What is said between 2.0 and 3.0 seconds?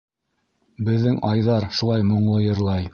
моңло йырлай.